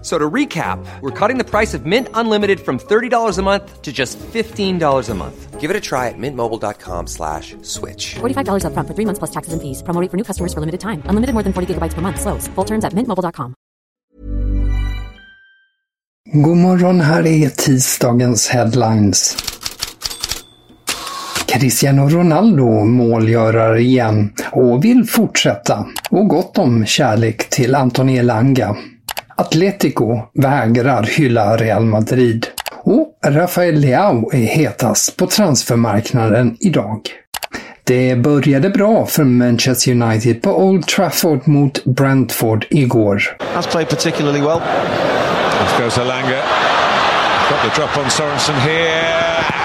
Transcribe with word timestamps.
So 0.00 0.16
to 0.16 0.30
recap, 0.30 0.78
we're 1.00 1.10
cutting 1.10 1.38
the 1.38 1.44
price 1.44 1.74
of 1.74 1.84
Mint 1.84 2.08
Unlimited 2.14 2.60
from 2.60 2.78
$30 2.78 3.38
a 3.38 3.42
month 3.42 3.82
to 3.82 3.92
just 3.92 4.16
$15 4.18 5.10
a 5.10 5.14
month. 5.14 5.60
Give 5.60 5.70
it 5.70 5.76
a 5.76 5.80
try 5.80 6.06
at 6.06 6.14
mintmobile.com 6.16 7.08
slash 7.08 7.56
switch. 7.62 8.14
$45 8.20 8.62
upfront 8.62 8.86
for 8.86 8.94
three 8.94 9.04
months 9.04 9.18
plus 9.18 9.30
taxes 9.32 9.52
and 9.52 9.60
fees. 9.60 9.82
Promo 9.82 10.00
rate 10.00 10.10
for 10.10 10.16
new 10.16 10.24
customers 10.24 10.54
for 10.54 10.60
limited 10.60 10.78
time. 10.80 11.02
Unlimited 11.10 11.34
more 11.34 11.42
than 11.42 11.52
40 11.52 11.74
gigabytes 11.74 11.94
per 11.94 12.00
month. 12.00 12.20
Slows. 12.20 12.46
Full 12.54 12.64
terms 12.64 12.84
at 12.84 12.94
mintmobile.com. 12.94 13.54
God 16.32 16.56
morgon, 16.56 17.00
här 17.00 17.26
är 17.26 17.48
tisdagens 17.48 18.48
headlines. 18.48 19.36
Cristiano 21.46 22.08
Ronaldo 22.08 22.84
målgörare 22.84 23.80
igen 23.80 24.32
och 24.52 24.84
vill 24.84 25.04
fortsätta 25.04 25.86
och 26.10 26.28
gott 26.28 26.58
om 26.58 26.86
kärlek 26.86 27.50
till 27.50 27.74
Anton 27.74 28.08
Elanga. 28.08 28.76
Atletico 29.40 30.20
vägrar 30.34 31.02
hylla 31.02 31.56
Real 31.56 31.84
Madrid. 31.84 32.46
Och 32.84 33.18
Rafael 33.26 33.74
Leao 33.74 34.30
är 34.32 34.46
hetast 34.46 35.16
på 35.16 35.26
transfermarknaden 35.26 36.56
idag. 36.60 37.00
Det 37.84 38.16
började 38.16 38.70
bra 38.70 39.06
för 39.06 39.24
Manchester 39.24 39.92
United 39.92 40.42
på 40.42 40.64
Old 40.64 40.86
Trafford 40.86 41.48
mot 41.48 41.84
Brentford 41.84 42.66
igår. 42.70 43.22
Has 43.54 43.66
played 43.66 43.88
particularly 43.88 44.40
well. 44.40 44.60
Off 45.62 45.80
goes 45.80 45.98
Alanga. 45.98 46.42
Got 47.50 47.74
the 47.74 47.80
drop 47.80 47.98
on 47.98 48.10
Sorensen 48.10 48.54
here. 48.54 49.57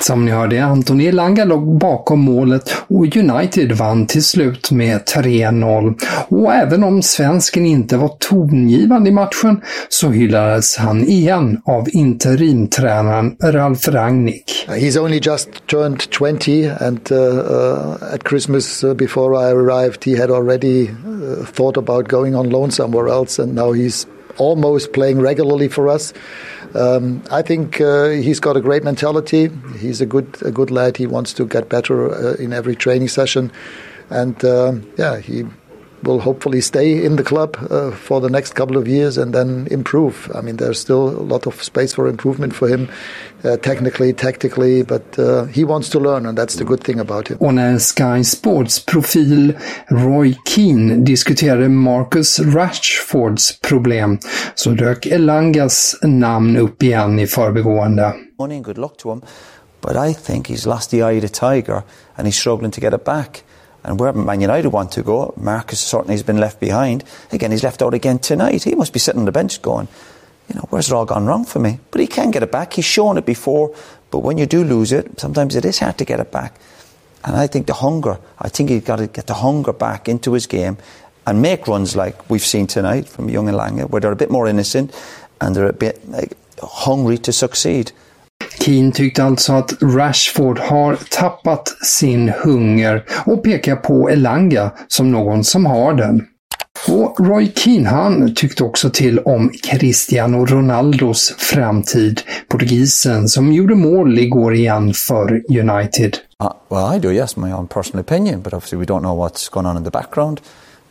Som 0.00 0.24
ni 0.24 0.30
hörde, 0.30 0.64
Anthony 0.64 1.06
Elanga 1.06 1.44
låg 1.44 1.78
bakom 1.78 2.20
målet 2.20 2.74
och 2.88 3.16
United 3.16 3.72
vann 3.72 4.06
till 4.06 4.24
slut 4.24 4.70
med 4.70 5.00
3-0. 5.00 5.94
Och 6.28 6.54
även 6.54 6.84
om 6.84 7.02
svensken 7.02 7.66
inte 7.66 7.96
var 7.96 8.08
tongivande 8.08 9.10
i 9.10 9.12
matchen 9.12 9.60
så 9.88 10.08
hyllades 10.08 10.76
han 10.76 11.04
igen 11.04 11.60
av 11.64 11.88
interimtränaren 11.92 13.36
Ralf 13.42 13.88
Rangnick. 13.88 14.66
He's 14.68 15.00
only 15.00 15.20
just 15.22 15.48
turned 15.66 16.00
20 16.10 16.70
and 16.80 17.12
uh, 17.12 17.18
uh, 17.18 18.14
at 18.14 18.28
Christmas 18.28 18.84
uh, 18.84 18.94
before 18.94 19.48
I 19.48 19.52
arrived 19.52 20.04
he 20.04 20.20
had 20.20 20.30
already 20.30 20.88
uh, 20.88 21.46
thought 21.52 21.76
about 21.76 22.08
going 22.08 22.36
on 22.36 22.50
loan 22.50 22.70
somewhere 22.70 23.08
else 23.08 23.42
and 23.42 23.54
now 23.54 23.72
he's 23.72 24.06
almost 24.38 24.92
playing 24.92 25.20
regularly 25.20 25.68
for 25.68 25.88
us. 25.88 26.12
Um, 26.74 27.22
I 27.30 27.42
think 27.42 27.80
uh, 27.80 28.08
he's 28.08 28.40
got 28.40 28.56
a 28.56 28.60
great 28.60 28.82
mentality. 28.82 29.48
He's 29.78 30.00
a 30.00 30.06
good 30.06 30.36
a 30.42 30.50
good 30.50 30.70
lad. 30.70 30.96
He 30.96 31.06
wants 31.06 31.32
to 31.34 31.46
get 31.46 31.68
better 31.68 32.10
uh, 32.12 32.34
in 32.34 32.52
every 32.52 32.74
training 32.74 33.08
session, 33.08 33.52
and 34.10 34.44
um 34.44 34.82
yeah, 34.98 35.18
he 35.20 35.44
will 36.06 36.20
hopefully 36.20 36.60
stay 36.60 37.04
in 37.04 37.16
the 37.16 37.22
club 37.22 37.56
uh, 37.70 37.90
for 37.90 38.20
the 38.20 38.28
next 38.30 38.54
couple 38.54 38.76
of 38.76 38.86
years 38.88 39.18
and 39.18 39.32
then 39.34 39.66
improve. 39.70 40.30
I 40.34 40.40
mean, 40.40 40.56
there's 40.56 40.78
still 40.78 41.08
a 41.08 41.26
lot 41.32 41.46
of 41.46 41.62
space 41.62 41.94
for 41.94 42.08
improvement 42.08 42.54
for 42.54 42.68
him, 42.68 42.88
uh, 43.44 43.56
technically, 43.56 44.12
tactically, 44.12 44.82
but 44.84 45.18
uh, 45.18 45.44
he 45.44 45.64
wants 45.64 45.88
to 45.90 46.00
learn, 46.00 46.26
and 46.26 46.38
that's 46.38 46.56
the 46.56 46.64
good 46.64 46.84
thing 46.84 47.00
about 47.00 47.28
him. 47.28 47.36
Och 47.40 47.54
när 47.54 47.78
Sky 47.78 48.24
Sports-profil 48.24 49.54
Roy 49.88 50.34
Keane 50.44 50.94
diskuterade 51.04 51.68
Marcus 51.68 52.40
Rashfords 52.40 53.60
problem 53.60 54.18
så 54.54 54.70
dök 54.70 55.06
Elangas 55.06 55.96
namn 56.02 56.56
upp 56.56 56.82
igen 56.82 57.18
i 57.18 57.26
förbigående. 57.26 58.14
money 58.38 58.56
and 58.56 58.64
good 58.64 58.78
luck 58.78 58.96
to 58.96 59.10
him. 59.10 59.22
But 59.80 59.96
I 59.96 60.14
think 60.14 60.48
he's 60.48 60.66
lost 60.66 60.90
the 60.90 61.02
eye 61.02 61.16
of 61.16 61.22
the 61.22 61.28
tiger 61.28 61.82
and 62.16 62.26
he's 62.26 62.36
struggling 62.36 62.70
to 62.72 62.80
get 62.80 62.94
it 62.94 63.04
back. 63.04 63.44
And 63.84 64.00
where 64.00 64.12
Man 64.12 64.40
United 64.40 64.68
want 64.68 64.92
to 64.92 65.02
go, 65.02 65.34
Marcus 65.36 65.78
certainly 65.78 66.14
has 66.14 66.22
been 66.22 66.38
left 66.38 66.58
behind. 66.58 67.04
Again, 67.32 67.50
he's 67.50 67.62
left 67.62 67.82
out 67.82 67.92
again 67.92 68.18
tonight. 68.18 68.62
He 68.62 68.74
must 68.74 68.94
be 68.94 68.98
sitting 68.98 69.20
on 69.20 69.26
the 69.26 69.32
bench 69.32 69.60
going, 69.60 69.88
you 70.48 70.54
know, 70.54 70.66
where's 70.70 70.88
it 70.88 70.94
all 70.94 71.04
gone 71.04 71.26
wrong 71.26 71.44
for 71.44 71.58
me? 71.58 71.80
But 71.90 72.00
he 72.00 72.06
can 72.06 72.30
get 72.30 72.42
it 72.42 72.50
back. 72.50 72.72
He's 72.72 72.86
shown 72.86 73.18
it 73.18 73.26
before. 73.26 73.74
But 74.10 74.20
when 74.20 74.38
you 74.38 74.46
do 74.46 74.64
lose 74.64 74.90
it, 74.92 75.20
sometimes 75.20 75.54
it 75.54 75.64
is 75.64 75.78
hard 75.78 75.98
to 75.98 76.04
get 76.04 76.20
it 76.20 76.32
back. 76.32 76.58
And 77.24 77.36
I 77.36 77.46
think 77.46 77.66
the 77.66 77.74
hunger, 77.74 78.18
I 78.38 78.48
think 78.48 78.70
he's 78.70 78.84
got 78.84 78.96
to 78.96 79.06
get 79.06 79.26
the 79.26 79.34
hunger 79.34 79.72
back 79.72 80.08
into 80.08 80.32
his 80.32 80.46
game 80.46 80.78
and 81.26 81.40
make 81.40 81.66
runs 81.66 81.96
like 81.96 82.30
we've 82.30 82.44
seen 82.44 82.66
tonight 82.66 83.08
from 83.08 83.28
Young 83.28 83.48
and 83.48 83.56
Lange, 83.56 83.82
where 83.88 84.00
they're 84.00 84.12
a 84.12 84.16
bit 84.16 84.30
more 84.30 84.46
innocent 84.46 84.94
and 85.40 85.56
they're 85.56 85.68
a 85.68 85.72
bit 85.72 86.06
like, 86.08 86.32
hungry 86.62 87.18
to 87.18 87.32
succeed. 87.32 87.92
Keane 88.64 88.92
tyckte 88.92 89.24
alltså 89.24 89.52
att 89.52 89.82
Rashford 89.82 90.58
har 90.58 90.96
tappat 91.10 91.68
sin 91.68 92.28
hunger 92.28 93.04
och 93.26 93.44
pekar 93.44 93.76
på 93.76 94.10
Elanga 94.10 94.70
som 94.88 95.12
någon 95.12 95.44
som 95.44 95.66
har 95.66 95.94
den. 95.94 96.26
Och 96.88 97.20
Roy 97.20 97.52
Keane 97.54 97.88
han 97.88 98.34
tyckte 98.34 98.64
också 98.64 98.90
till 98.90 99.18
om 99.18 99.50
Cristiano 99.62 100.46
Ronaldos 100.46 101.34
framtid, 101.38 102.22
portugisen 102.48 103.28
som 103.28 103.52
gjorde 103.52 103.74
mål 103.74 104.18
igår 104.18 104.54
igen 104.54 104.94
för 104.94 105.42
United. 105.58 106.18
Uh, 106.42 106.52
well, 106.68 106.96
I 106.96 106.98
do, 106.98 107.12
yes, 107.12 107.36
my 107.36 107.52
own 107.52 107.68
personal 107.68 108.00
opinion, 108.00 108.42
but 108.42 108.54
obviously 108.54 108.78
we 108.78 108.84
don't 108.84 109.02
know 109.02 109.28
what's 109.28 109.48
going 109.50 109.66
on 109.66 109.76
in 109.76 109.84
the 109.84 109.90
background. 109.90 110.40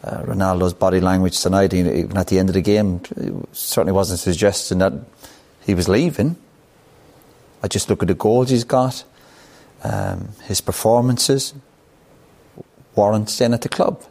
Uh, 0.04 0.10
Ronaldo's 0.28 0.80
body 0.80 1.00
language 1.00 1.44
tonight, 1.44 1.74
even 1.74 2.18
at 2.18 2.28
the 2.28 2.40
end 2.40 2.50
of 2.50 2.54
the 2.54 2.62
game, 2.62 3.00
certainly 3.52 3.94
wasn't 3.94 4.20
suggesting 4.20 4.80
that 4.80 4.94
he 5.66 5.76
was 5.76 5.88
leaving. 5.88 6.36
I 7.64 7.68
just 7.68 7.90
look 7.90 8.04
at 8.04 8.10
the 8.10 8.14
goals 8.14 8.50
he's 8.50 8.66
got, 8.66 9.04
um, 9.84 10.30
his 10.44 10.62
performances 10.62 11.54
warrant 12.96 13.30
staying 13.30 13.54
at 13.54 13.62
the 13.62 13.70
club. 13.70 14.04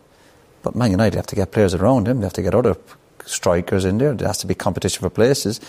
But 0.63 0.75
Man 0.75 0.91
United 0.91 1.17
have 1.17 1.27
to 1.29 1.37
get 1.37 1.53
players 1.53 1.75
around 1.75 2.09
him. 2.09 2.21
They 2.21 2.27
have 2.27 2.33
to 2.35 2.43
get 2.43 2.55
other 2.55 2.77
strikers 3.25 3.85
in 3.85 3.99
there. 3.99 4.15
There 4.15 4.27
has 4.27 4.39
to 4.39 4.47
be 4.47 4.55
competition 4.55 5.03
for 5.03 5.11
places. 5.11 5.61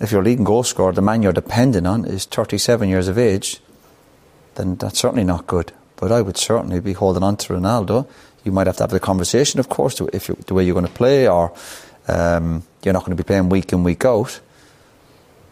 If 0.00 0.12
your 0.12 0.22
leading 0.22 0.44
goal 0.44 0.62
scorer, 0.62 0.92
the 0.92 1.02
man 1.02 1.22
you're 1.22 1.32
depending 1.32 1.86
on, 1.86 2.04
is 2.04 2.26
37 2.26 2.88
years 2.88 3.08
of 3.08 3.18
age, 3.18 3.60
then 4.56 4.76
that's 4.76 4.98
certainly 4.98 5.24
not 5.24 5.46
good. 5.46 5.72
But 5.96 6.12
I 6.12 6.20
would 6.20 6.36
certainly 6.36 6.80
be 6.80 6.92
holding 6.92 7.22
on 7.22 7.36
to 7.38 7.54
Ronaldo. 7.54 8.06
You 8.44 8.52
might 8.52 8.66
have 8.66 8.76
to 8.76 8.82
have 8.82 8.90
the 8.90 9.00
conversation, 9.00 9.58
of 9.58 9.68
course, 9.68 10.00
if 10.12 10.28
you, 10.28 10.36
the 10.46 10.54
way 10.54 10.64
you're 10.64 10.74
going 10.74 10.86
to 10.86 10.92
play, 10.92 11.26
or 11.26 11.52
um, 12.08 12.62
you're 12.82 12.92
not 12.92 13.04
going 13.04 13.16
to 13.16 13.22
be 13.22 13.26
playing 13.26 13.48
week 13.48 13.72
in 13.72 13.82
week 13.82 14.04
out. 14.04 14.40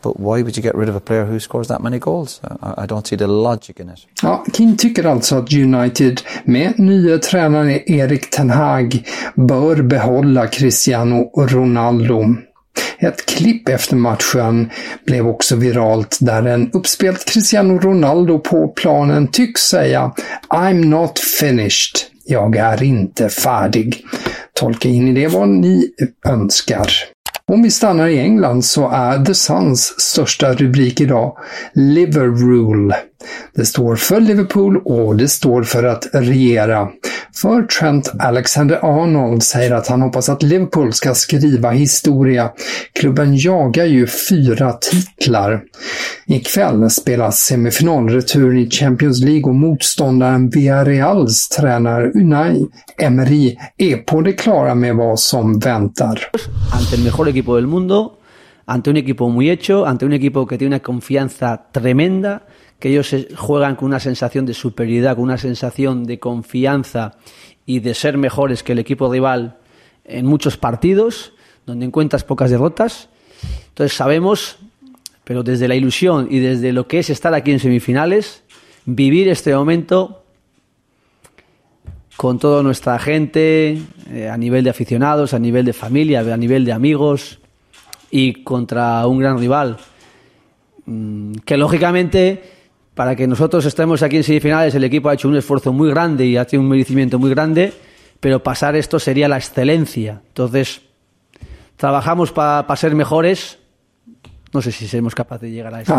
But 0.04 0.16
why 0.18 0.42
would 0.42 0.56
you 0.56 0.62
get 0.62 0.74
rid 0.74 0.88
of 0.88 0.96
a 0.96 1.00
player 1.00 1.24
who 1.24 1.40
scores 1.40 1.68
that 1.68 1.82
many 1.82 1.98
goals? 1.98 2.40
I, 2.42 2.84
I 2.84 2.86
don't 2.86 3.06
see 3.06 3.18
the 3.18 3.26
logic 3.26 3.80
in 3.80 3.88
it. 3.88 3.98
Ja, 4.22 4.44
King 4.52 4.76
tycker 4.76 5.04
alltså 5.04 5.36
att 5.36 5.52
United 5.52 6.20
med 6.44 6.78
nya 6.78 7.18
tränaren 7.18 7.90
Erik 7.90 8.30
Ten 8.30 8.50
Hag 8.50 9.08
bör 9.34 9.82
behålla 9.82 10.46
Cristiano 10.46 11.30
Ronaldo. 11.36 12.24
Ett 12.98 13.26
klipp 13.26 13.68
efter 13.68 13.96
matchen 13.96 14.70
blev 15.06 15.28
också 15.28 15.56
viralt 15.56 16.18
där 16.20 16.42
en 16.42 16.70
uppspelt 16.72 17.24
Cristiano 17.24 17.78
Ronaldo 17.78 18.38
på 18.38 18.68
planen 18.68 19.28
tycks 19.28 19.60
säga 19.60 20.12
“I'm 20.50 20.84
not 20.84 21.18
finished” 21.18 22.14
Jag 22.26 22.56
är 22.56 22.82
inte 22.82 23.28
färdig. 23.28 24.04
Tolka 24.52 24.88
in 24.88 25.08
i 25.08 25.12
det 25.20 25.28
vad 25.28 25.48
ni 25.48 25.90
önskar. 26.26 27.13
Om 27.52 27.62
vi 27.62 27.70
stannar 27.70 28.08
i 28.08 28.18
England 28.18 28.64
så 28.64 28.90
är 28.90 29.24
The 29.24 29.34
Suns 29.34 30.00
största 30.00 30.52
rubrik 30.52 31.00
idag 31.00 31.36
Liver 31.72 32.26
Rule. 32.26 32.96
Det 33.54 33.64
står 33.64 33.96
för 33.96 34.20
Liverpool 34.20 34.76
och 34.76 35.16
det 35.16 35.28
står 35.28 35.62
för 35.62 35.84
att 35.84 36.06
regera. 36.12 36.88
För 37.42 37.62
Trent 37.62 38.12
Alexander-Arnold 38.18 39.42
säger 39.42 39.70
att 39.70 39.88
han 39.88 40.02
hoppas 40.02 40.28
att 40.28 40.42
Liverpool 40.42 40.92
ska 40.92 41.14
skriva 41.14 41.70
historia. 41.70 42.50
Klubben 42.92 43.36
jagar 43.36 43.84
ju 43.84 44.06
fyra 44.06 44.72
titlar. 44.72 45.62
Ikväll 46.26 46.90
spelas 46.90 47.38
semifinalreturen 47.38 48.58
i 48.58 48.70
Champions 48.70 49.20
League 49.20 49.42
och 49.42 49.54
motståndaren 49.54 50.50
Villarreals 50.50 51.48
tränare 51.48 52.10
Unai 52.10 52.66
Emery 52.98 53.56
är 53.78 53.96
på 53.96 54.20
det 54.20 54.32
klara 54.32 54.74
med 54.74 54.96
vad 54.96 55.20
som 55.20 55.58
väntar. 55.58 56.20
Ante 56.74 56.96
el 56.96 57.04
mejor 57.04 57.28
equipo 57.28 57.56
del 57.56 57.66
mundo, 57.66 58.12
ante 58.66 58.90
un 58.90 58.96
equipo 58.96 59.28
muy 59.28 59.50
hecho, 59.50 59.84
ante 59.84 60.06
un 60.06 60.12
equipo 60.12 60.46
que 60.46 60.58
tiene 60.58 60.74
una 60.74 60.82
confianza 60.82 61.56
tremenda, 61.72 62.40
que 62.84 62.90
ellos 62.90 63.16
juegan 63.34 63.76
con 63.76 63.86
una 63.86 63.98
sensación 63.98 64.44
de 64.44 64.52
superioridad, 64.52 65.14
con 65.14 65.24
una 65.24 65.38
sensación 65.38 66.04
de 66.04 66.18
confianza 66.18 67.14
y 67.64 67.80
de 67.80 67.94
ser 67.94 68.18
mejores 68.18 68.62
que 68.62 68.72
el 68.72 68.78
equipo 68.78 69.10
rival 69.10 69.56
en 70.04 70.26
muchos 70.26 70.58
partidos, 70.58 71.32
donde 71.64 71.86
encuentras 71.86 72.24
pocas 72.24 72.50
derrotas. 72.50 73.08
Entonces 73.68 73.96
sabemos, 73.96 74.58
pero 75.24 75.42
desde 75.42 75.66
la 75.66 75.76
ilusión 75.76 76.28
y 76.30 76.40
desde 76.40 76.74
lo 76.74 76.86
que 76.86 76.98
es 76.98 77.08
estar 77.08 77.32
aquí 77.32 77.52
en 77.52 77.58
semifinales, 77.58 78.42
vivir 78.84 79.30
este 79.30 79.54
momento 79.56 80.22
con 82.18 82.38
toda 82.38 82.62
nuestra 82.62 82.98
gente, 82.98 83.80
eh, 84.10 84.28
a 84.28 84.36
nivel 84.36 84.62
de 84.62 84.68
aficionados, 84.68 85.32
a 85.32 85.38
nivel 85.38 85.64
de 85.64 85.72
familia, 85.72 86.20
a 86.20 86.36
nivel 86.36 86.66
de 86.66 86.72
amigos 86.72 87.38
y 88.10 88.42
contra 88.44 89.06
un 89.06 89.20
gran 89.20 89.38
rival, 89.38 89.78
mm, 90.84 91.36
que 91.46 91.56
lógicamente 91.56 92.52
para 92.94 93.16
que 93.16 93.26
nosotros 93.26 93.64
estemos 93.66 94.02
aquí 94.02 94.16
en 94.16 94.24
semifinales, 94.24 94.74
el 94.74 94.84
equipo 94.84 95.08
ha 95.08 95.14
hecho 95.14 95.28
un 95.28 95.36
esfuerzo 95.36 95.72
muy 95.72 95.90
grande 95.90 96.26
y 96.26 96.36
ha 96.36 96.42
hecho 96.42 96.60
un 96.60 96.68
merecimiento 96.68 97.18
muy 97.18 97.30
grande, 97.30 97.72
pero 98.20 98.42
pasar 98.42 98.76
esto 98.76 98.98
sería 98.98 99.28
la 99.28 99.36
excelencia. 99.36 100.22
Entonces, 100.28 100.82
trabajamos 101.76 102.32
para 102.32 102.66
pa 102.66 102.76
ser 102.76 102.94
mejores. 102.94 103.58
No 104.52 104.62
sé 104.62 104.70
si 104.70 104.86
seremos 104.86 105.14
capaces 105.14 105.50
de 105.50 105.56
llegar 105.56 105.74
a 105.74 105.82
eso. 105.82 105.92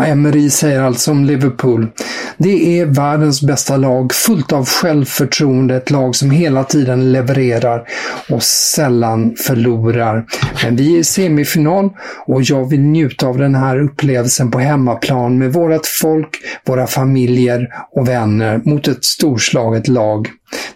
Alltså 0.80 1.12
om 1.12 1.24
Liverpool. 1.24 1.92
Det 2.38 2.80
är 2.80 2.86
världens 2.86 3.42
bästa 3.42 3.76
lag, 3.76 4.12
fullt 4.12 4.52
av 4.52 4.66
självförtroende, 4.66 5.76
ett 5.76 5.90
lag 5.90 6.16
som 6.16 6.30
hela 6.30 6.64
tiden 6.64 7.12
levererar 7.12 7.88
och 8.30 8.42
sällan 8.42 9.36
förlorar. 9.36 10.24
Men 10.64 10.76
vi 10.76 10.94
är 10.94 10.98
i 10.98 11.04
semifinal 11.04 11.90
och 12.26 12.42
jag 12.42 12.70
vill 12.70 12.80
njuta 12.80 13.26
av 13.26 13.38
den 13.38 13.54
här 13.54 13.80
upplevelsen 13.80 14.50
på 14.50 14.58
hemmaplan 14.58 15.38
med 15.38 15.52
vårt 15.52 15.86
folk, 15.86 16.28
våra 16.66 16.86
familjer 16.86 17.68
och 17.90 18.08
vänner 18.08 18.60
mot 18.64 18.88
ett 18.88 19.04
storslaget 19.04 19.88
lag. 19.88 20.28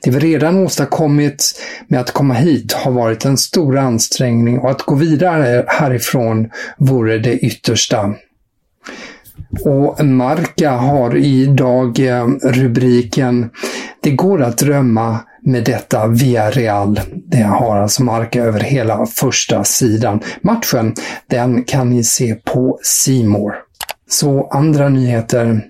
Det 0.02 0.10
vi 0.10 0.18
redan 0.18 0.56
åstadkommit 0.56 1.60
med 1.88 2.00
att 2.00 2.10
komma 2.10 2.34
hit 2.34 2.72
har 2.72 2.92
varit 2.92 3.24
en 3.24 3.36
stor 3.36 3.78
ansträngning 3.78 4.58
och 4.58 4.70
att 4.70 4.82
gå 4.82 4.94
vidare 4.94 5.64
härifrån 5.68 6.50
vore 6.78 7.18
det 7.18 7.38
yttersta. 7.38 8.14
Och 9.64 10.05
Marca 10.05 10.70
har 10.70 11.17
idag 11.17 12.00
eh, 12.00 12.26
rubriken 12.43 13.50
Det 14.00 14.11
går 14.11 14.43
att 14.43 14.58
drömma 14.58 15.19
med 15.43 15.64
detta 15.64 16.06
via 16.06 16.50
Real. 16.50 17.00
Det 17.26 17.43
har 17.43 17.76
alltså 17.76 18.02
Marca 18.02 18.43
över 18.43 18.61
hela 18.61 19.06
första 19.06 19.64
sidan. 19.64 20.20
Matchen, 20.43 20.94
den 21.26 21.64
kan 21.64 21.91
ni 21.91 22.05
se 22.05 22.35
på 22.35 22.79
Simor. 22.82 23.55
Så 24.08 24.49
andra 24.50 24.88
nyheter. 24.88 25.61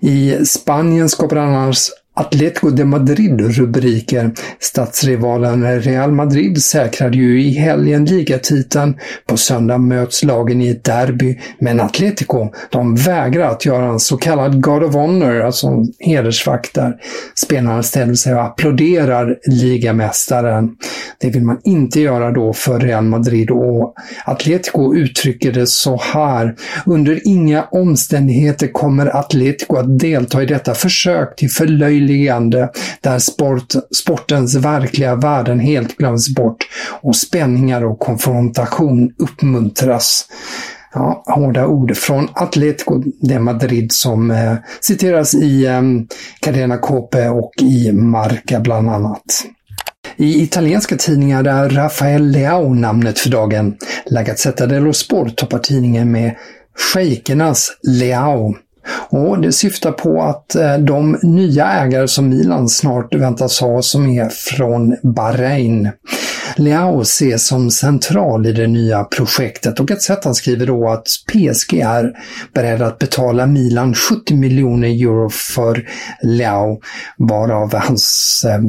I 0.00 0.44
Spanien 0.44 1.08
skapar 1.08 1.36
annars 1.36 1.90
Atletico 2.18 2.70
de 2.70 2.84
Madrid 2.84 3.40
rubriker. 3.40 4.30
Stadsrivalen 4.60 5.80
Real 5.80 6.12
Madrid 6.12 6.62
säkrade 6.62 7.16
ju 7.16 7.42
i 7.42 7.50
helgen 7.50 8.04
ligatiteln. 8.04 8.96
På 9.26 9.36
söndag 9.36 9.78
möts 9.78 10.24
lagen 10.24 10.62
i 10.62 10.68
ett 10.68 10.84
derby, 10.84 11.38
men 11.58 11.80
Atletico, 11.80 12.52
de 12.70 12.94
vägrar 12.94 13.48
att 13.48 13.64
göra 13.64 13.86
en 13.86 14.00
så 14.00 14.16
kallad 14.16 14.62
God 14.62 14.82
of 14.82 14.94
Honor, 14.94 15.40
alltså 15.40 15.66
en 15.66 15.92
hedersvakt 15.98 16.74
där 16.74 16.96
spelarna 17.34 17.82
ställer 17.82 18.14
sig 18.14 18.34
och 18.34 18.44
applåderar 18.44 19.38
ligamästaren. 19.46 20.70
Det 21.18 21.30
vill 21.30 21.42
man 21.42 21.60
inte 21.64 22.00
göra 22.00 22.30
då 22.30 22.52
för 22.52 22.80
Real 22.80 23.04
Madrid 23.04 23.50
och 23.50 23.94
Atletico 24.24 24.94
uttrycker 24.94 25.52
det 25.52 25.66
så 25.66 26.00
här. 26.12 26.54
Under 26.86 27.20
inga 27.24 27.62
omständigheter 27.62 28.72
kommer 28.72 29.16
Atletico 29.16 29.76
att 29.76 29.98
delta 29.98 30.42
i 30.42 30.46
detta 30.46 30.74
försök 30.74 31.36
till 31.36 31.50
förlöjligande 31.50 32.05
förlöjligande 32.06 32.70
där 33.00 33.18
sport, 33.18 33.74
sportens 33.96 34.54
verkliga 34.54 35.14
värden 35.14 35.60
helt 35.60 35.96
glöms 35.96 36.34
bort 36.34 36.66
och 37.02 37.16
spänningar 37.16 37.84
och 37.84 37.98
konfrontation 37.98 39.12
uppmuntras. 39.18 40.28
Ja, 40.94 41.22
hårda 41.26 41.66
ord 41.66 41.96
från 41.96 42.28
Atletico 42.32 43.02
de 43.20 43.38
Madrid 43.38 43.92
som 43.92 44.30
eh, 44.30 44.54
citeras 44.80 45.34
i 45.34 45.66
eh, 45.66 45.82
Cadena 46.40 46.78
Cope 46.78 47.28
och 47.28 47.52
i 47.62 47.92
Marca 47.92 48.60
bland 48.60 48.90
annat. 48.90 49.44
I 50.16 50.42
italienska 50.42 50.96
tidningar 50.96 51.44
är 51.44 51.68
Rafael 51.68 52.30
Leao 52.30 52.74
namnet 52.74 53.18
för 53.18 53.30
dagen. 53.30 53.76
La 54.10 54.22
Gazzetta 54.22 54.66
dello 54.66 54.92
Sport 54.92 55.36
toppar 55.36 55.58
tidningen 55.58 56.12
med 56.12 56.36
Shejkernas 56.94 57.70
Leao. 57.82 58.54
Och 59.10 59.40
det 59.40 59.52
syftar 59.52 59.92
på 59.92 60.22
att 60.22 60.54
eh, 60.54 60.78
de 60.78 61.18
nya 61.22 61.66
ägare 61.66 62.08
som 62.08 62.28
Milan 62.28 62.68
snart 62.68 63.14
väntas 63.14 63.60
ha 63.60 63.82
som 63.82 64.08
är 64.08 64.28
från 64.28 64.96
Bahrain. 65.02 65.90
Leao 66.56 67.00
ses 67.00 67.46
som 67.46 67.70
central 67.70 68.46
i 68.46 68.52
det 68.52 68.66
nya 68.66 69.04
projektet 69.04 69.80
och 69.80 69.90
ett 69.90 70.02
sätt 70.02 70.24
han 70.24 70.34
skriver 70.34 70.66
då 70.66 70.88
att 70.88 71.06
PSG 71.32 71.74
är 71.74 72.12
beredda 72.54 72.86
att 72.86 72.98
betala 72.98 73.46
Milan 73.46 73.94
70 73.94 74.34
miljoner 74.34 74.88
euro 74.88 75.30
för 75.30 75.88
Leao, 76.22 76.80
varav 77.18 77.74
hans 77.74 78.44
eh, 78.48 78.60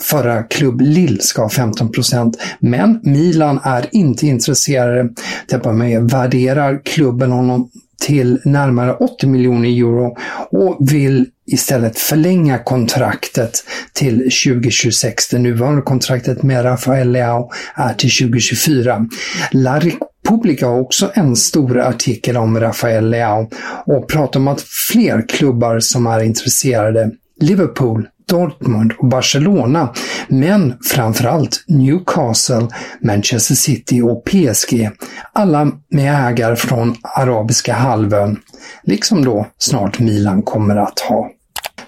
förra 0.00 0.42
klubb 0.42 0.80
Lille 0.80 1.20
ska 1.20 1.42
ha 1.42 1.48
15 1.48 1.92
procent. 1.92 2.36
Men 2.60 3.00
Milan 3.02 3.60
är 3.62 3.86
inte 3.92 4.26
intresserade. 4.26 5.08
Till 5.48 5.72
med 5.72 6.10
värderar 6.10 6.80
klubben 6.84 7.32
honom 7.32 7.70
till 8.00 8.40
närmare 8.44 8.94
80 8.94 9.26
miljoner 9.26 9.68
euro 9.68 10.16
och 10.50 10.92
vill 10.92 11.26
istället 11.46 11.98
förlänga 11.98 12.58
kontraktet 12.58 13.64
till 13.92 14.16
2026. 14.18 15.28
Det 15.28 15.38
nuvarande 15.38 15.82
kontraktet 15.82 16.42
med 16.42 16.64
Rafael 16.64 17.12
Leao 17.12 17.50
är 17.74 17.94
till 17.94 18.10
2024. 18.10 19.06
La 19.52 19.80
Republica 19.80 20.66
har 20.66 20.80
också 20.80 21.10
en 21.14 21.36
stor 21.36 21.78
artikel 21.78 22.36
om 22.36 22.60
Rafael 22.60 23.10
Leao 23.10 23.50
och 23.86 24.08
pratar 24.08 24.40
om 24.40 24.48
att 24.48 24.60
fler 24.60 25.28
klubbar 25.28 25.80
som 25.80 26.06
är 26.06 26.22
intresserade 26.22 27.10
Liverpool, 27.40 28.08
Dortmund 28.28 28.92
och 28.98 29.08
Barcelona, 29.08 29.94
men 30.28 30.78
framförallt 30.84 31.64
Newcastle, 31.68 32.68
Manchester 33.00 33.54
City 33.54 34.02
och 34.02 34.24
PSG, 34.24 34.90
alla 35.32 35.72
med 35.90 36.28
ägare 36.28 36.56
från 36.56 36.96
arabiska 37.02 37.74
halvön, 37.74 38.40
liksom 38.82 39.24
då 39.24 39.46
snart 39.58 39.98
Milan 39.98 40.42
kommer 40.42 40.76
att 40.76 41.00
ha. 41.00 41.30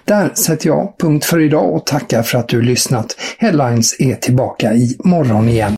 Där 0.05 0.31
sätter 0.33 0.67
jag 0.67 0.93
punkt 0.99 1.25
för 1.25 1.39
idag 1.39 1.73
och 1.73 1.85
tackar 1.85 2.23
för 2.23 2.37
att 2.37 2.47
du 2.47 2.61
lyssnat. 2.61 3.15
Headlines 3.37 3.95
är 3.99 4.15
tillbaka 4.15 4.73
i 4.73 4.97
morgon 5.03 5.49
igen. 5.49 5.77